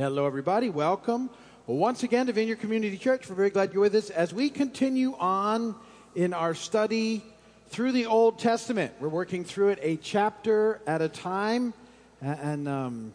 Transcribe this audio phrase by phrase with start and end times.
[0.00, 0.70] Hello, everybody.
[0.70, 1.28] Welcome
[1.66, 3.28] once again to Vineyard Community Church.
[3.28, 5.74] We're very glad you're with us as we continue on
[6.14, 7.22] in our study
[7.68, 8.94] through the Old Testament.
[8.98, 11.74] We're working through it a chapter at a time,
[12.22, 13.12] and um,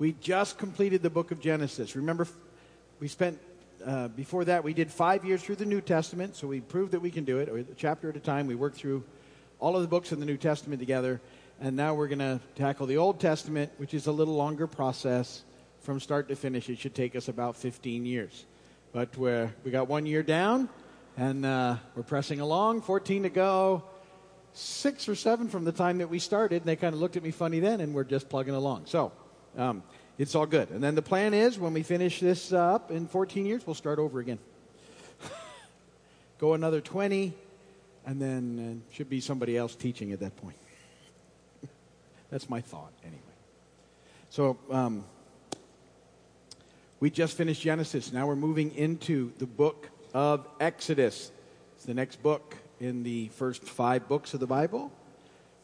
[0.00, 1.94] we just completed the book of Genesis.
[1.94, 2.26] Remember,
[2.98, 3.38] we spent
[3.86, 7.00] uh, before that we did five years through the New Testament, so we proved that
[7.00, 7.48] we can do it.
[7.48, 9.04] A chapter at a time, we worked through
[9.60, 11.20] all of the books in the New Testament together,
[11.60, 15.44] and now we're going to tackle the Old Testament, which is a little longer process
[15.80, 16.68] from start to finish.
[16.68, 18.46] It should take us about 15 years,
[18.92, 20.68] but we're, we got one year down,
[21.16, 22.82] and uh, we're pressing along.
[22.82, 23.84] 14 to go.
[24.52, 27.22] Six or seven from the time that we started, and they kind of looked at
[27.22, 28.86] me funny then, and we're just plugging along.
[28.86, 29.12] So.
[29.56, 29.82] Um,
[30.18, 30.70] it's all good.
[30.70, 34.00] And then the plan is when we finish this up in 14 years, we'll start
[34.00, 34.40] over again.
[36.38, 37.32] Go another 20,
[38.04, 40.56] and then uh, should be somebody else teaching at that point.
[42.30, 43.22] That's my thought, anyway.
[44.30, 45.04] So, um,
[47.00, 48.12] we just finished Genesis.
[48.12, 51.30] Now we're moving into the book of Exodus.
[51.76, 54.90] It's the next book in the first five books of the Bible.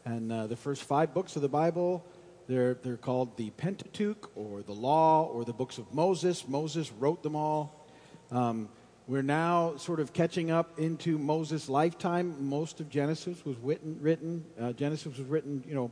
[0.05, 2.05] And uh, the first five books of the Bible
[2.47, 6.47] they're, they're called the Pentateuch or the Law or the books of Moses.
[6.47, 7.85] Moses wrote them all.
[8.31, 8.69] Um,
[9.07, 12.47] we're now sort of catching up into Moses' lifetime.
[12.47, 13.97] Most of Genesis was written.
[13.99, 15.91] written uh, Genesis was written, you know,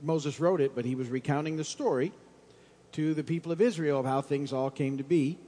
[0.00, 2.12] Moses wrote it, but he was recounting the story
[2.92, 5.38] to the people of Israel of how things all came to be.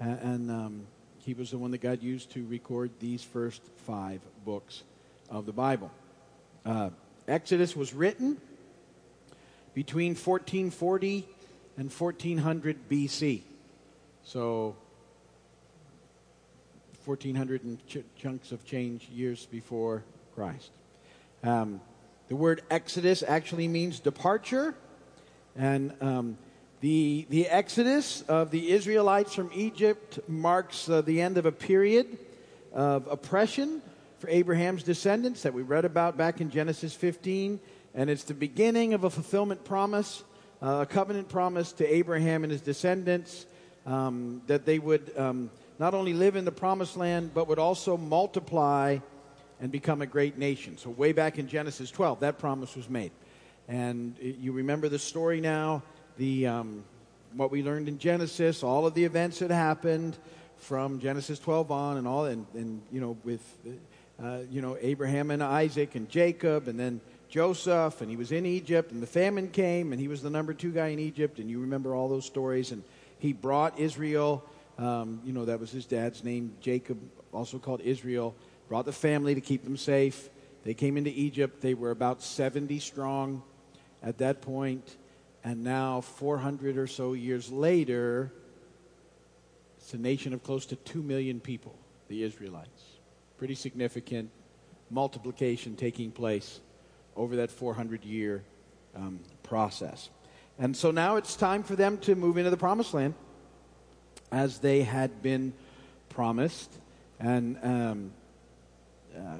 [0.00, 0.86] And, um,
[1.28, 4.82] he was the one that God used to record these first five books
[5.28, 5.90] of the Bible.
[6.64, 6.88] Uh,
[7.26, 8.40] Exodus was written
[9.74, 11.28] between 1440
[11.76, 13.42] and 1400 BC.
[14.24, 14.74] So
[17.04, 20.70] 1400 and ch- chunks of change years before Christ.
[21.42, 21.80] Um,
[22.28, 24.74] the word Exodus actually means departure,
[25.56, 26.38] and um,
[26.80, 32.18] the, the Exodus of the Israelites from Egypt marks uh, the end of a period
[32.72, 33.82] of oppression
[34.20, 37.58] for Abraham's descendants that we read about back in Genesis 15
[37.94, 40.22] and it's the beginning of a fulfillment promise,
[40.62, 43.46] uh, a covenant promise to Abraham and his descendants
[43.86, 47.96] um, that they would um, not only live in the promised land, but would also
[47.96, 48.98] multiply
[49.60, 50.78] and become a great nation.
[50.78, 53.10] So, way back in Genesis 12, that promise was made.
[53.66, 55.82] And you remember the story now,
[56.18, 56.84] the, um,
[57.34, 60.18] what we learned in Genesis, all of the events that happened
[60.58, 63.42] from Genesis 12 on, and all, and, and you know, with,
[64.22, 68.46] uh, you know, Abraham and Isaac and Jacob, and then Joseph, and he was in
[68.46, 71.48] Egypt, and the famine came, and he was the number two guy in Egypt, and
[71.48, 72.72] you remember all those stories.
[72.72, 72.82] And
[73.18, 74.44] he brought Israel,
[74.76, 76.98] um, you know, that was his dad's name, Jacob,
[77.32, 78.34] also called Israel,
[78.68, 80.28] brought the family to keep them safe.
[80.64, 81.60] They came into Egypt.
[81.60, 83.42] They were about 70 strong
[84.02, 84.96] at that point,
[85.44, 88.32] and now, 400 or so years later,
[89.78, 91.74] it's a nation of close to 2 million people,
[92.08, 92.82] the Israelites.
[93.38, 94.30] Pretty significant
[94.90, 96.60] multiplication taking place
[97.16, 98.42] over that 400 year
[98.96, 100.10] um, process.
[100.58, 103.14] And so now it's time for them to move into the promised land
[104.32, 105.52] as they had been
[106.08, 106.70] promised.
[107.20, 108.12] And um,
[109.16, 109.36] uh,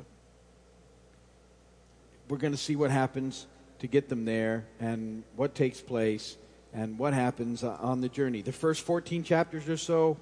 [2.28, 3.46] we're going to see what happens
[3.80, 6.36] to get them there and what takes place
[6.72, 8.42] and what happens on the journey.
[8.42, 10.16] The first 14 chapters or so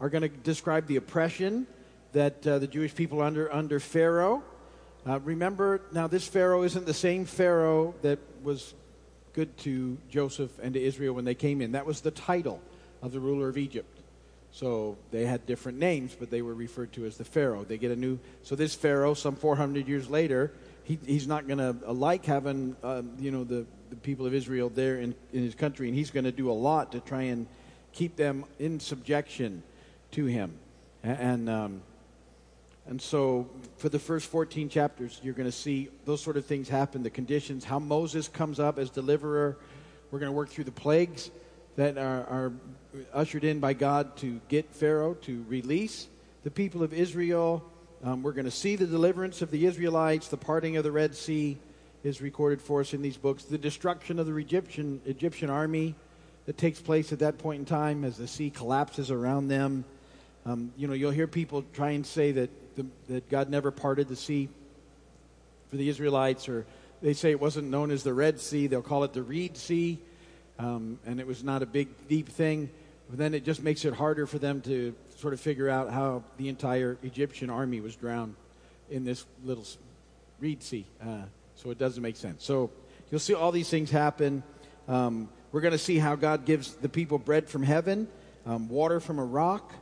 [0.00, 1.66] are going to describe the oppression
[2.12, 4.42] that uh, the Jewish people under under Pharaoh
[5.04, 8.74] uh, remember, now this Pharaoh isn't the same Pharaoh that was
[9.32, 11.72] good to Joseph and to Israel when they came in.
[11.72, 12.60] That was the title
[13.00, 13.98] of the ruler of Egypt.
[14.52, 17.64] So they had different names, but they were referred to as the Pharaoh.
[17.64, 18.18] They get a new.
[18.44, 20.52] So this Pharaoh, some 400 years later,
[20.84, 24.34] he, he's not going to uh, like having uh, you know the, the people of
[24.34, 27.22] Israel there in, in his country, and he's going to do a lot to try
[27.22, 27.46] and
[27.92, 29.62] keep them in subjection
[30.12, 30.54] to him.
[31.02, 31.82] And um,
[32.86, 36.68] and so, for the first 14 chapters, you're going to see those sort of things
[36.68, 39.56] happen the conditions, how Moses comes up as deliverer.
[40.10, 41.30] We're going to work through the plagues
[41.76, 42.52] that are, are
[43.14, 46.08] ushered in by God to get Pharaoh to release
[46.42, 47.64] the people of Israel.
[48.04, 51.14] Um, we're going to see the deliverance of the Israelites, the parting of the Red
[51.14, 51.56] Sea
[52.02, 55.94] is recorded for us in these books, the destruction of the Egyptian, Egyptian army
[56.46, 59.84] that takes place at that point in time as the sea collapses around them.
[60.44, 64.08] Um, you know, you'll hear people try and say that the, that God never parted
[64.08, 64.48] the sea
[65.70, 66.66] for the Israelites, or
[67.02, 68.66] they say it wasn't known as the Red Sea.
[68.66, 70.00] They'll call it the Reed Sea,
[70.58, 72.68] um, and it was not a big, deep thing.
[73.08, 76.24] But then it just makes it harder for them to sort of figure out how
[76.36, 78.34] the entire Egyptian army was drowned
[78.90, 79.64] in this little
[80.40, 80.84] Reed Sea.
[81.00, 81.22] Uh,
[81.54, 82.44] so it doesn't make sense.
[82.44, 82.72] So
[83.08, 84.42] you'll see all these things happen.
[84.88, 88.08] Um, we're going to see how God gives the people bread from heaven,
[88.46, 89.72] um, water from a rock,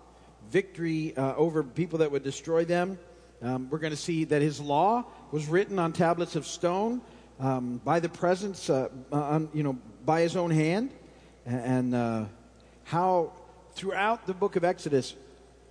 [0.50, 2.98] victory uh, over people that would destroy them.
[3.40, 7.00] Um, we're going to see that his law was written on tablets of stone
[7.38, 10.90] um, by the presence, uh, on, you know, by his own hand,
[11.46, 12.24] and uh,
[12.84, 13.32] how
[13.72, 15.14] throughout the book of Exodus,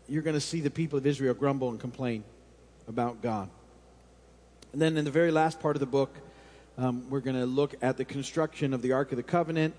[0.09, 2.23] you're going to see the people of Israel grumble and complain
[2.87, 3.49] about God.
[4.73, 6.15] And then in the very last part of the book,
[6.77, 9.75] um, we're going to look at the construction of the Ark of the Covenant,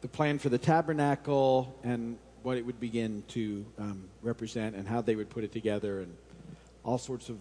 [0.00, 5.00] the plan for the tabernacle, and what it would begin to um, represent, and how
[5.00, 6.16] they would put it together, and
[6.84, 7.36] all sorts of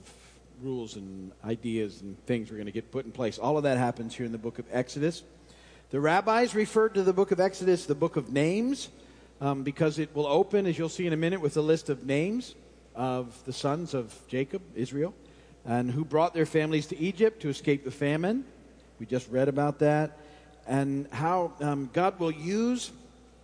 [0.62, 3.38] rules and ideas and things we're going to get put in place.
[3.38, 5.24] All of that happens here in the book of Exodus.
[5.90, 8.90] The rabbis referred to the book of Exodus the book of names
[9.42, 12.06] um, because it will open, as you'll see in a minute, with a list of
[12.06, 12.56] names
[12.95, 15.13] of the sons of Jacob, Israel,
[15.66, 18.44] and who brought their families to Egypt to escape the famine.
[19.00, 20.18] We just read about that.
[20.68, 22.92] And how um, God will use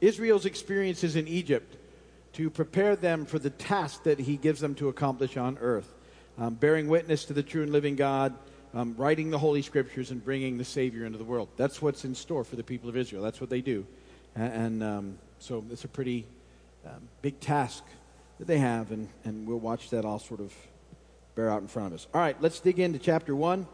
[0.01, 1.77] Israel's experiences in Egypt
[2.33, 5.93] to prepare them for the task that He gives them to accomplish on earth,
[6.37, 8.33] um, bearing witness to the true and living God,
[8.73, 11.47] um, writing the Holy Scriptures, and bringing the Savior into the world.
[11.57, 13.21] That's what's in store for the people of Israel.
[13.21, 13.85] That's what they do.
[14.35, 16.25] And, and um, so it's a pretty
[16.85, 17.83] um, big task
[18.39, 20.53] that they have, and, and we'll watch that all sort of
[21.35, 22.07] bear out in front of us.
[22.13, 23.67] All right, let's dig into chapter 1.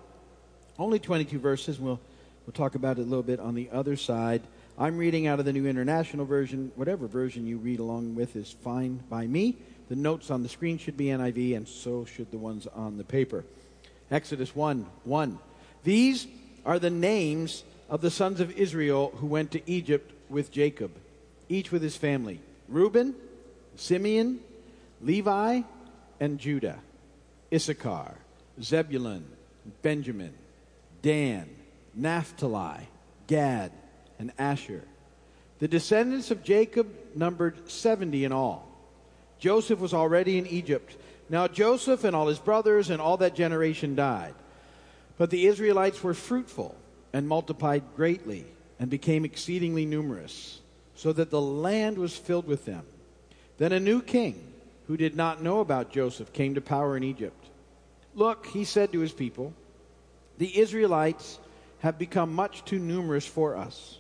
[0.80, 2.00] Only 22 verses, and we'll,
[2.48, 4.42] we'll talk about it a little bit on the other side.
[4.80, 6.72] I'm reading out of the New International Version.
[6.76, 9.56] Whatever version you read along with is fine by me.
[9.90, 13.04] The notes on the screen should be NIV, and so should the ones on the
[13.04, 13.46] paper.
[14.10, 15.40] Exodus 1 1.
[15.84, 16.26] These
[16.66, 20.92] are the names of the sons of Israel who went to Egypt with Jacob,
[21.50, 23.16] each with his family Reuben,
[23.76, 24.40] Simeon,
[25.02, 25.62] Levi,
[26.20, 26.80] and Judah,
[27.54, 28.16] Issachar,
[28.62, 29.26] Zebulun,
[29.82, 30.34] Benjamin,
[31.02, 31.50] Dan,
[31.96, 32.88] Naphtali,
[33.28, 33.72] Gad,
[34.20, 34.84] and Asher.
[35.60, 38.68] The descendants of Jacob numbered 70 in all.
[39.40, 40.96] Joseph was already in Egypt.
[41.30, 44.34] Now Joseph and all his brothers and all that generation died.
[45.18, 46.76] But the Israelites were fruitful
[47.14, 48.46] and multiplied greatly
[48.80, 50.59] and became exceedingly numerous,
[51.00, 52.84] so that the land was filled with them.
[53.58, 54.36] Then a new king,
[54.88, 57.42] who did not know about Joseph, came to power in Egypt.
[58.16, 59.54] Look, he said to his people,
[60.40, 61.40] the Israelites
[61.80, 64.00] have become much too numerous for us.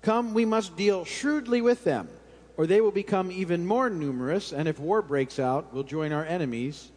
[0.00, 2.08] Come, we must deal shrewdly with them,
[2.56, 6.24] or they will become even more numerous, and if war breaks out, will join our
[6.24, 6.90] enemies,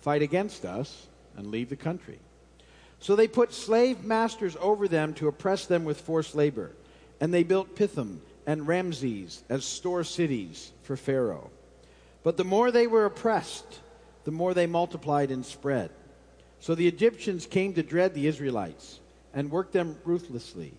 [0.00, 1.06] fight against us,
[1.36, 2.18] and leave the country.
[2.98, 6.72] So they put slave masters over them to oppress them with forced labor,
[7.20, 11.50] and they built Pithom and Ramses as store cities for Pharaoh.
[12.22, 13.80] But the more they were oppressed,
[14.24, 15.90] the more they multiplied and spread.
[16.58, 19.00] So the Egyptians came to dread the Israelites
[19.32, 20.74] and worked them ruthlessly.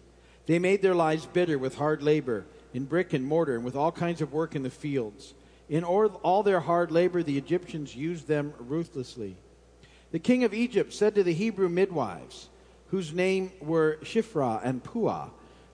[0.46, 3.92] They made their lives bitter with hard labor in brick and mortar and with all
[3.92, 5.34] kinds of work in the fields.
[5.70, 9.38] In all their hard labor, the Egyptians used them ruthlessly.
[10.12, 12.50] The king of Egypt said to the Hebrew midwives,
[12.88, 15.30] whose name were Shiphrah and Puah,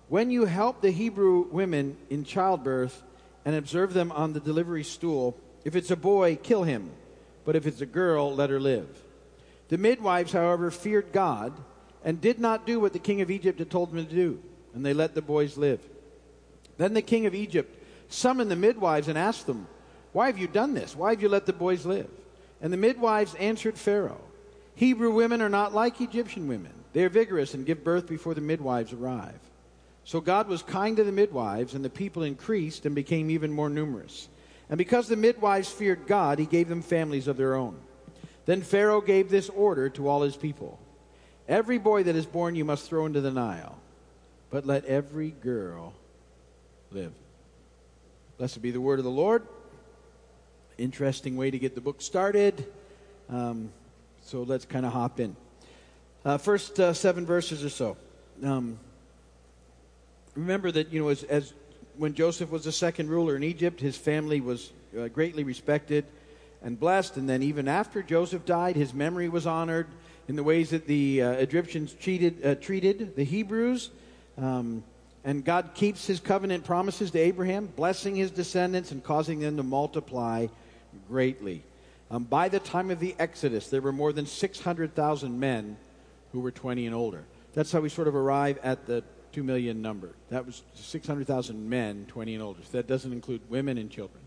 [0.09, 3.03] When you help the Hebrew women in childbirth
[3.43, 6.91] and observe them on the delivery stool, if it's a boy, kill him,
[7.43, 8.87] but if it's a girl, let her live.
[9.67, 11.53] The midwives, however, feared God
[12.05, 14.41] and did not do what the king of Egypt had told them to do
[14.77, 15.81] and they let the boys live.
[16.77, 19.67] Then the king of Egypt summoned the midwives and asked them,
[20.13, 20.95] Why have you done this?
[20.95, 22.09] Why have you let the boys live?
[22.61, 24.21] And the midwives answered Pharaoh,
[24.75, 26.73] Hebrew women are not like Egyptian women.
[26.93, 29.39] They are vigorous and give birth before the midwives arrive.
[30.07, 33.69] So God was kind to the midwives, and the people increased and became even more
[33.69, 34.29] numerous.
[34.69, 37.77] And because the midwives feared God, he gave them families of their own.
[38.45, 40.79] Then Pharaoh gave this order to all his people
[41.45, 43.77] Every boy that is born you must throw into the Nile
[44.49, 45.93] but let every girl
[46.89, 47.11] live.
[48.37, 49.45] Blessed be the word of the Lord.
[50.77, 52.65] Interesting way to get the book started.
[53.29, 53.73] Um,
[54.21, 55.35] so let's kind of hop in.
[56.23, 57.97] Uh, first uh, seven verses or so.
[58.41, 58.79] Um,
[60.37, 61.53] remember that you know as, as,
[61.97, 66.05] when Joseph was the second ruler in Egypt, his family was uh, greatly respected
[66.61, 67.17] and blessed.
[67.17, 69.87] And then even after Joseph died, his memory was honored
[70.27, 73.89] in the ways that the uh, Egyptians treated uh, treated the Hebrews.
[74.37, 74.83] Um,
[75.23, 79.63] and God keeps his covenant promises to Abraham, blessing his descendants and causing them to
[79.63, 80.47] multiply
[81.09, 81.63] greatly.
[82.09, 85.75] Um, by the time of the Exodus, there were more than 600,000 men
[86.31, 87.25] who were 20 and older.
[87.53, 89.03] That's how we sort of arrive at the
[89.37, 90.15] 2 million number.
[90.31, 92.59] That was 600,000 men, 20 and older.
[92.63, 94.23] So that doesn't include women and children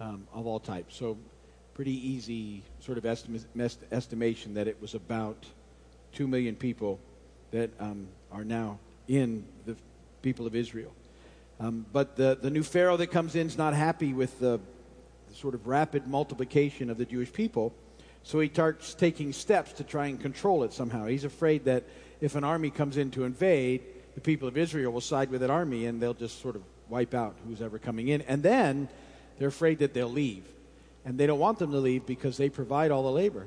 [0.00, 0.96] um, of all types.
[0.96, 1.18] So,
[1.74, 5.44] pretty easy sort of estimation that it was about
[6.14, 6.98] 2 million people
[7.50, 8.78] that um, are now
[9.08, 9.76] in the
[10.22, 10.94] people of Israel.
[11.60, 14.58] Um, but the, the new Pharaoh that comes in is not happy with the,
[15.28, 17.74] the sort of rapid multiplication of the Jewish people.
[18.22, 21.04] So he starts taking steps to try and control it somehow.
[21.04, 21.84] He's afraid that
[22.22, 23.82] if an army comes in to invade,
[24.14, 27.14] the people of Israel will side with that army and they'll just sort of wipe
[27.14, 28.22] out who's ever coming in.
[28.22, 28.88] And then
[29.38, 30.44] they're afraid that they'll leave.
[31.04, 33.46] And they don't want them to leave because they provide all the labor.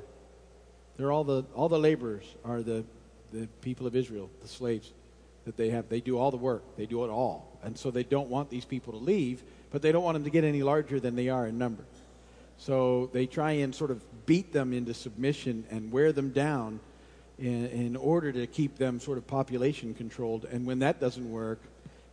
[0.96, 2.84] They're all the, all the laborers are the,
[3.32, 4.92] the people of Israel, the slaves
[5.44, 5.88] that they have.
[5.88, 7.58] They do all the work, they do it all.
[7.62, 10.30] And so they don't want these people to leave, but they don't want them to
[10.30, 11.84] get any larger than they are in number.
[12.58, 16.80] So they try and sort of beat them into submission and wear them down
[17.38, 20.44] in, in order to keep them sort of population controlled.
[20.44, 21.60] And when that doesn't work,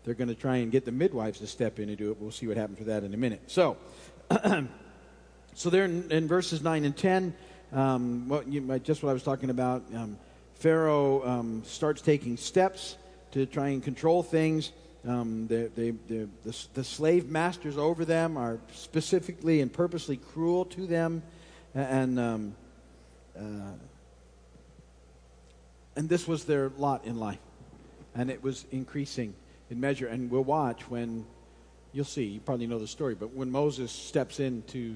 [0.03, 2.17] they're going to try and get the midwives to step in and do it.
[2.19, 3.41] We'll see what happens with that in a minute.
[3.47, 3.77] So,
[5.55, 7.33] so there in, in, verses 9 and 10,
[7.73, 10.17] um, what you, just what I was talking about, um,
[10.55, 12.97] Pharaoh um, starts taking steps
[13.31, 14.71] to try and control things.
[15.07, 16.27] Um, they, they, the,
[16.73, 21.21] the, slave masters over them are specifically and purposely cruel to them.
[21.73, 22.55] And, um,
[23.37, 23.73] uh,
[25.95, 27.39] and this was their lot in life.
[28.15, 29.33] And it was increasing
[29.69, 30.07] in measure.
[30.07, 31.25] And we'll watch when,
[31.93, 34.95] you'll see, you probably know the story, but when Moses steps in to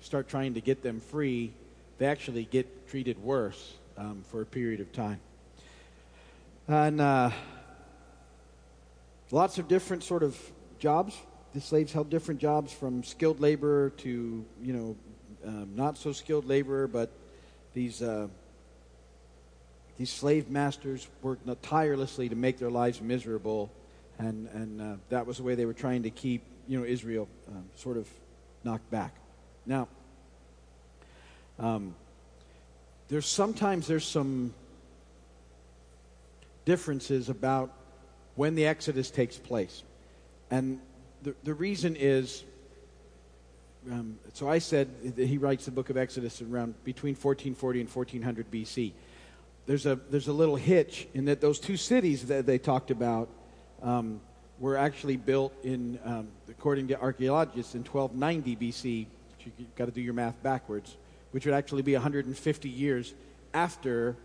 [0.00, 1.52] start trying to get them free,
[1.98, 5.20] they actually get treated worse um, for a period of time.
[6.68, 7.30] And uh,
[9.30, 10.38] lots of different sort of
[10.78, 11.16] jobs.
[11.52, 14.96] The slaves held different jobs from skilled labor to, you know,
[15.44, 17.10] um, not so skilled labor, but
[17.74, 18.00] these.
[18.02, 18.28] Uh,
[20.00, 23.70] these slave masters worked tirelessly to make their lives miserable
[24.18, 27.28] and and uh, that was the way they were trying to keep you know Israel
[27.48, 28.08] um, sort of
[28.64, 29.14] knocked back.
[29.66, 29.88] Now,
[31.58, 31.94] um,
[33.08, 34.54] there's sometimes there's some
[36.64, 37.70] differences about
[38.36, 39.82] when the Exodus takes place,
[40.50, 40.80] and
[41.22, 42.42] the the reason is.
[43.90, 47.88] Um, so I said that he writes the book of Exodus around between 1440 and
[47.88, 48.92] 1400 BC.
[49.66, 53.28] There's a there's a little hitch in that those two cities that they talked about
[53.82, 54.20] um,
[54.58, 59.06] were actually built in, um, according to archaeologists, in 1290 BC.
[59.58, 60.96] You've got to do your math backwards,
[61.30, 63.14] which would actually be 150 years
[63.54, 64.16] after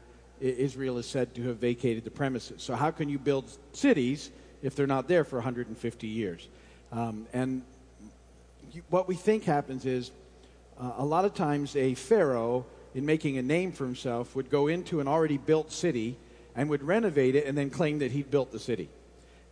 [0.42, 2.62] Israel is said to have vacated the premises.
[2.62, 6.50] So, how can you build cities if they're not there for 150 years?
[6.92, 7.62] Um, and
[8.74, 10.12] you, what we think happens is
[10.80, 12.66] uh, a lot of times a pharaoh,
[12.96, 16.18] in making a name for himself, would go into an already built city
[16.56, 18.90] and would renovate it and then claim that he'd built the city.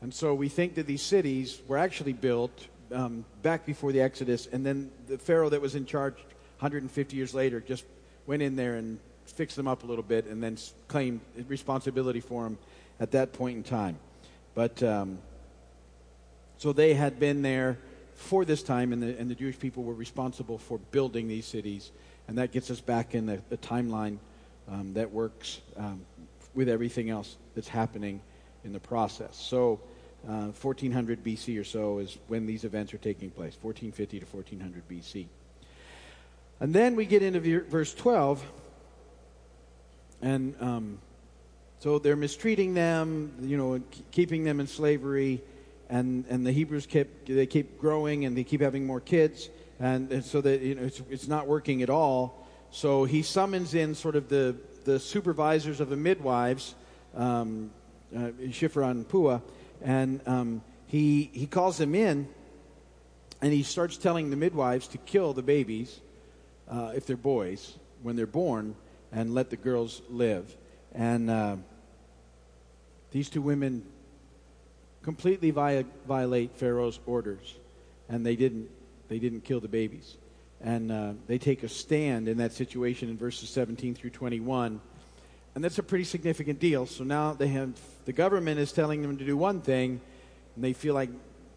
[0.01, 4.47] And so we think that these cities were actually built um, back before the Exodus,
[4.51, 6.15] and then the Pharaoh that was in charge
[6.59, 7.83] 150 years later just
[8.25, 10.57] went in there and fixed them up a little bit and then
[10.87, 12.57] claimed responsibility for them
[12.99, 13.97] at that point in time.
[14.55, 15.19] But um,
[16.57, 17.77] so they had been there
[18.15, 21.91] for this time, and the, and the Jewish people were responsible for building these cities.
[22.27, 24.17] And that gets us back in the, the timeline
[24.69, 26.05] um, that works um,
[26.53, 28.21] with everything else that's happening
[28.63, 29.35] in the process.
[29.35, 29.79] So
[30.23, 34.87] 1400 uh, BC or so is when these events are taking place, 1450 to 1400
[34.89, 35.25] BC.
[36.59, 38.43] And then we get into verse 12,
[40.21, 40.99] and um,
[41.79, 45.41] so they're mistreating them, you know, keeping them in slavery,
[45.89, 49.49] and, and the Hebrews keep, they keep growing and they keep having more kids,
[49.79, 52.47] and, and so that you know, it's, it's not working at all.
[52.71, 56.75] So he summons in sort of the, the supervisors of the midwives,
[57.15, 57.71] um,
[58.15, 59.41] uh, Shiphrah and Puah,
[59.83, 62.27] and um, he, he calls them in
[63.41, 65.99] and he starts telling the midwives to kill the babies
[66.69, 68.75] uh, if they're boys when they're born
[69.11, 70.55] and let the girls live.
[70.93, 71.57] And uh,
[73.11, 73.85] these two women
[75.01, 77.55] completely violate Pharaoh's orders,
[78.07, 78.69] and they didn't,
[79.13, 80.17] they didn't kill the babies.
[80.59, 84.81] And uh, they take a stand in that situation in verses 17 through 21
[85.55, 86.85] and that's a pretty significant deal.
[86.85, 90.01] So now they have the government is telling them to do one thing,
[90.55, 91.09] and they feel like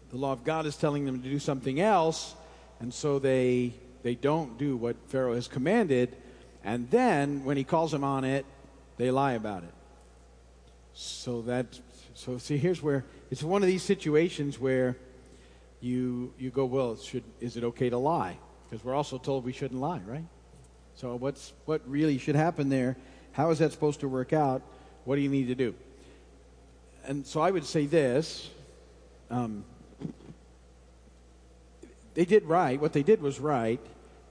[0.09, 2.35] the law of God is telling them to do something else,
[2.79, 3.73] and so they
[4.03, 6.15] they don't do what Pharaoh has commanded,
[6.63, 8.45] and then when he calls them on it,
[8.97, 9.73] they lie about it.
[10.93, 11.79] So that
[12.13, 14.95] so see here's where it's one of these situations where
[15.79, 18.37] you you go well should is it okay to lie
[18.69, 20.25] because we're also told we shouldn't lie right
[20.95, 22.97] so what's what really should happen there
[23.37, 24.63] how is that supposed to work out?
[25.05, 25.75] What do you need to do?
[27.05, 28.49] And so I would say this
[29.29, 29.63] um,
[32.15, 32.81] they did right.
[32.81, 33.79] What they did was right.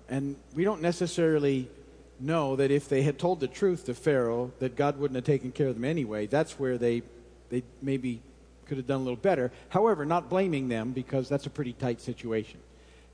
[0.09, 1.71] And we don't necessarily
[2.19, 5.53] know that if they had told the truth to Pharaoh, that God wouldn't have taken
[5.53, 6.27] care of them anyway.
[6.27, 7.03] That's where they,
[7.49, 8.23] they maybe
[8.67, 9.53] could have done a little better.
[9.69, 12.61] However, not blaming them because that's a pretty tight situation.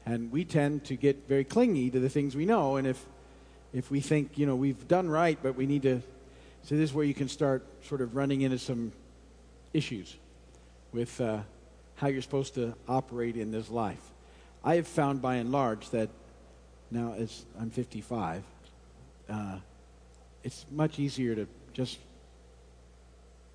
[0.04, 2.76] And we tend to get very clingy to the things we know.
[2.76, 3.04] And if,
[3.72, 6.02] if we think, you know, we've done right, but we need to.
[6.64, 8.92] So this is where you can start sort of running into some
[9.72, 10.16] issues
[10.92, 11.38] with uh,
[11.96, 14.10] how you're supposed to operate in this life.
[14.64, 16.08] I have found by and large that
[16.90, 18.42] now, as I'm 55,
[19.28, 19.56] uh,
[20.44, 21.98] it's much easier to just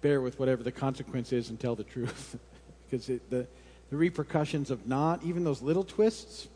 [0.01, 2.37] bear with whatever the consequence is and tell the truth.
[2.89, 3.47] because the,
[3.89, 6.47] the repercussions of not, even those little twists,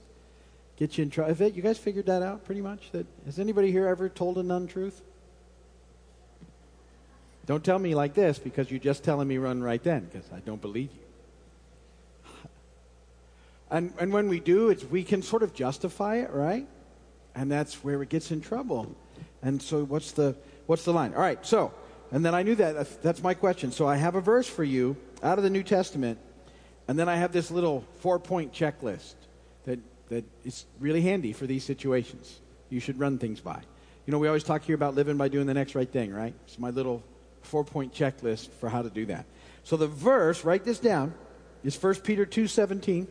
[0.78, 1.48] get you in trouble.
[1.48, 2.92] You guys figured that out pretty much?
[2.92, 5.02] That Has anybody here ever told an untruth?
[7.46, 10.40] Don't tell me like this because you're just telling me run right then because I
[10.40, 12.30] don't believe you.
[13.72, 16.68] And, and when we do, it's, we can sort of justify it, right?
[17.36, 18.94] And that's where it gets in trouble.
[19.42, 21.14] And so, what's the, what's the line?
[21.14, 21.74] All right, so,
[22.12, 23.02] and then I knew that.
[23.02, 23.72] That's my question.
[23.72, 26.20] So, I have a verse for you out of the New Testament,
[26.88, 29.14] and then I have this little four point checklist
[29.66, 32.40] that, that is really handy for these situations.
[32.70, 33.62] You should run things by.
[34.06, 36.34] You know, we always talk here about living by doing the next right thing, right?
[36.46, 37.04] It's my little
[37.44, 39.26] four point checklist for how to do that.
[39.64, 41.14] So, the verse, write this down,
[41.64, 43.08] is 1 Peter two seventeen.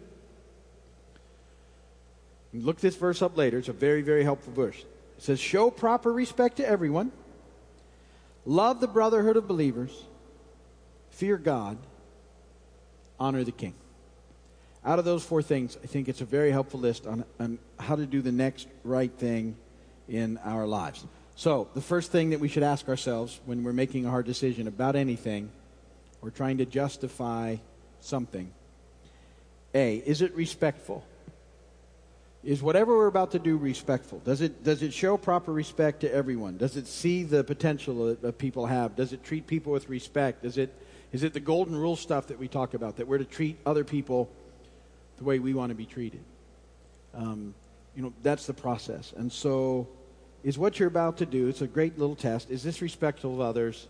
[2.53, 3.59] Look this verse up later.
[3.59, 4.77] It's a very, very helpful verse.
[4.77, 7.13] It says, Show proper respect to everyone,
[8.45, 10.05] love the brotherhood of believers,
[11.11, 11.79] fear God,
[13.19, 13.75] honor the king.
[14.85, 17.97] Out of those four things, I think it's a very helpful list on, on how
[17.97, 19.57] to do the next right thing
[20.09, 21.05] in our lives.
[21.37, 24.67] So, the first thing that we should ask ourselves when we're making a hard decision
[24.67, 25.51] about anything
[26.23, 27.57] or trying to justify
[28.01, 28.51] something
[29.75, 31.05] A, is it respectful?
[32.43, 34.19] Is whatever we're about to do respectful?
[34.21, 36.57] Does it, does it show proper respect to everyone?
[36.57, 38.97] Does it see the potential that, that people have?
[38.97, 40.45] Does it treat people with respect?
[40.45, 40.75] Is it,
[41.13, 43.85] is it the golden rule stuff that we talk about, that we're to treat other
[43.85, 44.31] people
[45.19, 46.23] the way we want to be treated?
[47.15, 47.55] Um,
[47.95, 49.13] you know, that's the process.
[49.17, 49.89] And so,
[50.43, 52.51] is what you're about to do, it's a great little test.
[52.51, 53.89] Is this respectful of others?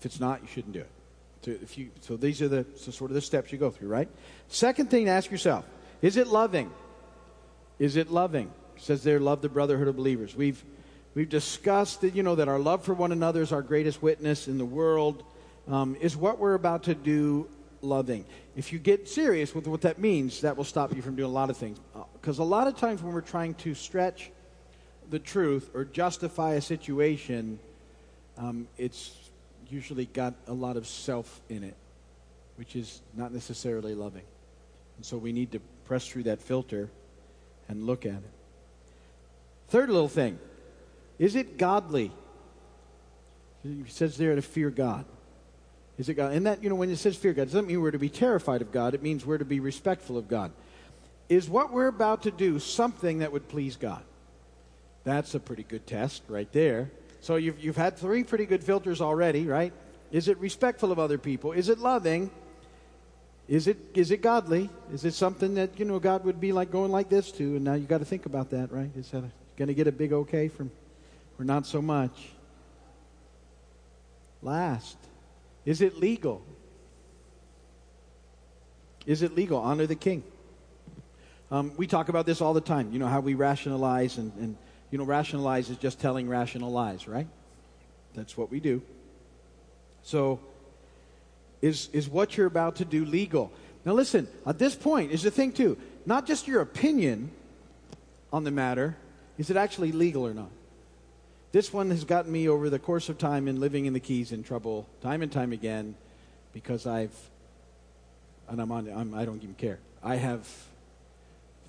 [0.00, 0.90] If it's not, you shouldn't do it.
[1.42, 3.88] So, if you, so these are the so sort of the steps you go through,
[3.88, 4.08] right?
[4.48, 5.64] Second thing to ask yourself
[6.02, 6.70] is it loving?
[7.78, 8.50] Is it loving?
[8.76, 10.34] It says there, love the brotherhood of believers.
[10.34, 10.62] We've,
[11.14, 14.48] we've discussed that, you know, that our love for one another is our greatest witness
[14.48, 15.22] in the world.
[15.68, 17.48] Um, is what we're about to do
[17.82, 18.24] loving?
[18.54, 21.32] If you get serious with what that means, that will stop you from doing a
[21.32, 21.78] lot of things.
[22.14, 24.30] Because uh, a lot of times when we're trying to stretch
[25.10, 27.58] the truth or justify a situation,
[28.38, 29.12] um, it's
[29.68, 31.76] usually got a lot of self in it,
[32.56, 34.24] which is not necessarily loving.
[34.96, 36.88] And so we need to press through that filter
[37.68, 38.30] and look at it.
[39.68, 40.38] Third little thing
[41.18, 42.12] is it godly?
[43.62, 45.04] He says there to fear God.
[45.98, 46.32] Is it God?
[46.32, 48.10] And that, you know, when it says fear God, it doesn't mean we're to be
[48.10, 48.94] terrified of God.
[48.94, 50.52] It means we're to be respectful of God.
[51.28, 54.02] Is what we're about to do something that would please God?
[55.04, 56.90] That's a pretty good test right there.
[57.20, 59.72] So you've, you've had three pretty good filters already, right?
[60.12, 61.52] Is it respectful of other people?
[61.52, 62.30] Is it loving?
[63.48, 64.68] Is it, is it godly?
[64.92, 67.44] Is it something that, you know, God would be like going like this to?
[67.56, 68.90] And now you got to think about that, right?
[68.96, 69.22] Is that
[69.56, 70.70] going to get a big okay from,
[71.38, 72.30] or not so much?
[74.42, 74.96] Last,
[75.64, 76.42] is it legal?
[79.06, 79.58] Is it legal?
[79.58, 80.24] Honor the king.
[81.50, 82.92] Um, we talk about this all the time.
[82.92, 84.56] You know, how we rationalize, and, and,
[84.90, 87.28] you know, rationalize is just telling rational lies, right?
[88.14, 88.82] That's what we do.
[90.02, 90.40] So,
[91.66, 93.52] is, is what you're about to do legal?
[93.84, 95.76] Now, listen, at this point is the thing, too.
[96.06, 97.30] Not just your opinion
[98.32, 98.96] on the matter,
[99.38, 100.50] is it actually legal or not?
[101.52, 104.32] This one has gotten me over the course of time in living in the Keys
[104.32, 105.94] in trouble time and time again
[106.52, 107.14] because I've,
[108.48, 109.78] and I'm on, I'm, I don't even care.
[110.02, 110.48] I have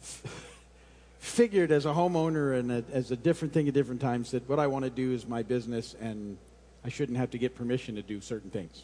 [1.19, 4.60] figured as a homeowner and a, as a different thing at different times that what
[4.60, 6.38] I want to do is my business and
[6.83, 8.83] I shouldn't have to get permission to do certain things.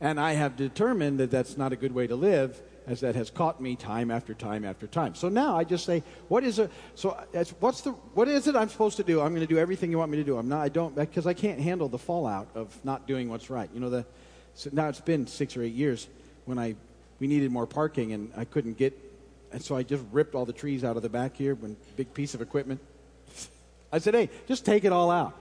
[0.00, 3.30] And I have determined that that's not a good way to live, as that has
[3.30, 5.14] caught me time after time after time.
[5.14, 6.70] So now I just say, what is it?
[6.94, 7.18] So
[7.60, 9.20] what's the what is it I'm supposed to do?
[9.20, 10.36] I'm going to do everything you want me to do.
[10.36, 10.60] I'm not.
[10.60, 13.70] I don't because I can't handle the fallout of not doing what's right.
[13.72, 14.06] You know the.
[14.54, 16.08] So now it's been six or eight years
[16.44, 16.76] when I
[17.18, 18.96] we needed more parking and I couldn't get,
[19.52, 22.12] and so I just ripped all the trees out of the back here, one big
[22.12, 22.80] piece of equipment.
[23.92, 25.34] I said, hey, just take it all out.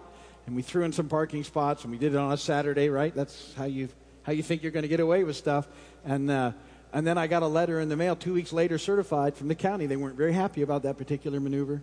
[0.45, 3.13] And we threw in some parking spots, and we did it on a Saturday, right?
[3.13, 3.89] That's how you
[4.25, 5.67] how you think you're going to get away with stuff.
[6.03, 6.51] And, uh,
[6.91, 9.55] and then I got a letter in the mail two weeks later certified from the
[9.55, 9.85] county.
[9.85, 11.81] They weren't very happy about that particular maneuver.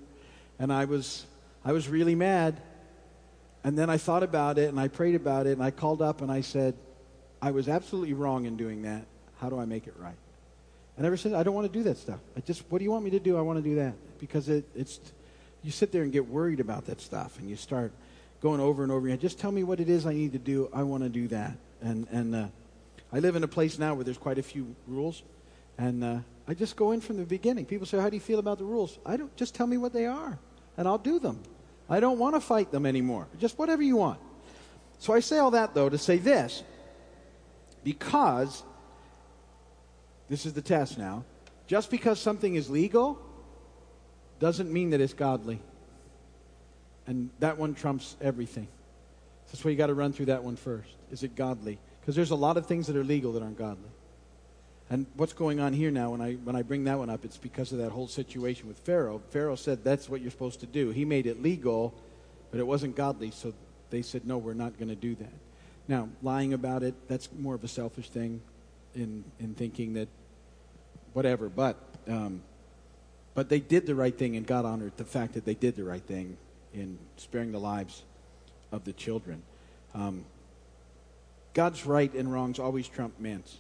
[0.59, 1.25] And I was,
[1.65, 2.61] I was really mad.
[3.65, 6.21] And then I thought about it and I prayed about it and I called up
[6.21, 6.75] and I said,
[7.41, 9.05] I was absolutely wrong in doing that.
[9.39, 10.17] How do I make it right?
[10.97, 12.21] And ever since, I don't want to do that stuff.
[12.37, 13.39] I just, what do you want me to do?
[13.39, 13.95] I want to do that.
[14.19, 15.01] Because it, it's,
[15.63, 17.93] you sit there and get worried about that stuff, and you start
[18.41, 19.19] going over and over again.
[19.19, 20.69] Just tell me what it is I need to do.
[20.73, 21.57] I want to do that.
[21.83, 22.47] And, and uh,
[23.13, 25.23] I live in a place now where there's quite a few rules,
[25.77, 27.67] and uh, I just go in from the beginning.
[27.67, 28.99] People say, How do you feel about the rules?
[29.05, 30.39] I don't, just tell me what they are,
[30.77, 31.43] and I'll do them.
[31.91, 33.27] I don't want to fight them anymore.
[33.39, 34.21] Just whatever you want.
[34.99, 36.63] So I say all that, though, to say this
[37.85, 38.63] because
[40.29, 41.25] this is the test now.
[41.67, 43.19] Just because something is legal
[44.39, 45.61] doesn't mean that it's godly.
[47.07, 48.69] And that one trumps everything.
[49.53, 50.89] That's why you got to run through that one first.
[51.11, 51.79] Is it godly?
[52.01, 53.91] Because there's a lot of things that are legal that aren't godly.
[54.89, 57.37] And what's going on here now, when I, when I bring that one up, it's
[57.37, 59.21] because of that whole situation with Pharaoh.
[59.31, 60.91] Pharaoh said that's what you're supposed to do.
[60.91, 61.95] He made it legal,
[62.51, 63.53] but it wasn't godly, so
[63.91, 65.33] they said, no, we're not going to do that.
[65.87, 68.41] Now, lying about it, that's more of a selfish thing
[68.95, 70.09] in, in thinking that
[71.13, 71.51] whatever.
[71.51, 71.77] But,
[72.09, 72.43] um,
[73.35, 75.85] but they did the right thing, and God honored the fact that they did the
[75.85, 76.39] right thing
[76.73, 78.03] in sparing the lives
[78.73, 79.43] of the children.
[79.95, 80.25] Um,
[81.55, 83.59] God's right and wrongs always trump man's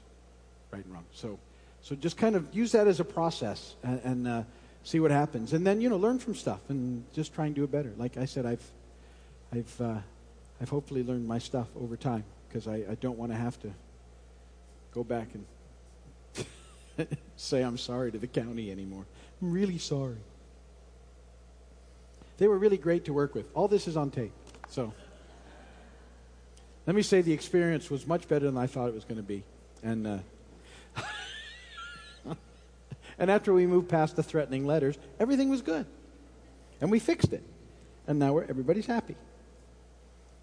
[0.71, 1.05] right and wrong.
[1.13, 1.39] So,
[1.83, 4.43] so just kind of use that as a process and, and uh,
[4.83, 7.65] see what happens, and then you know learn from stuff and just try and do
[7.65, 7.93] it better.
[7.97, 8.65] Like I said, I've,
[9.53, 9.99] I've, uh,
[10.61, 13.73] I've hopefully learned my stuff over time because I, I don't want to have to
[14.95, 19.05] go back and say I'm sorry to the county anymore.
[19.41, 20.17] I'm really sorry.
[22.39, 23.47] They were really great to work with.
[23.55, 24.33] All this is on tape,
[24.69, 24.93] so.
[26.87, 29.23] Let me say the experience was much better than I thought it was going to
[29.23, 29.45] be.
[29.83, 30.19] And, uh,
[33.19, 35.87] and after we moved past the threatening letters, everything was good.
[36.81, 37.43] And we fixed it.
[38.07, 39.15] And now everybody's happy.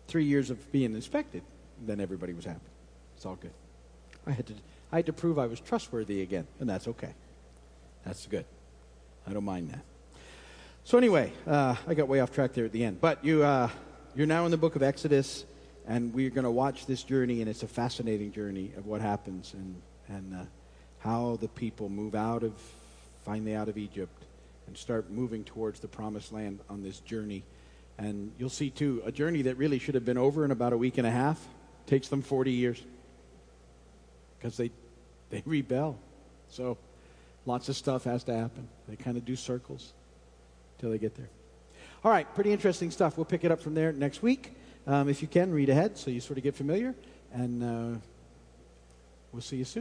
[0.07, 1.43] Three years of being inspected,
[1.85, 2.59] then everybody was happy.
[3.17, 3.51] It's all good.
[4.25, 4.53] I had to,
[4.91, 7.13] I had to prove I was trustworthy again, and that's okay.
[8.05, 8.45] That's good.
[9.27, 9.81] I don't mind that.
[10.85, 13.01] So anyway, uh, I got way off track there at the end.
[13.01, 13.69] But you, uh,
[14.15, 15.45] you're now in the book of Exodus
[15.87, 19.53] and we're going to watch this journey, and it's a fascinating journey of what happens
[19.53, 20.43] and, and uh,
[20.99, 22.53] how the people move out of,
[23.25, 24.23] finally out of Egypt,
[24.67, 27.43] and start moving towards the promised land on this journey.
[27.97, 30.77] And you'll see, too, a journey that really should have been over in about a
[30.77, 31.43] week and a half
[31.85, 32.81] takes them 40 years
[34.37, 34.71] because they,
[35.31, 35.97] they rebel.
[36.49, 36.77] So
[37.45, 38.67] lots of stuff has to happen.
[38.87, 39.93] They kind of do circles
[40.77, 41.29] until they get there.
[42.03, 43.17] All right, pretty interesting stuff.
[43.17, 44.53] We'll pick it up from there next week.
[44.89, 46.95] Um, if you can, read ahead so you sort of get familiar.
[47.31, 47.99] And uh,
[49.31, 49.77] we'll see you soon.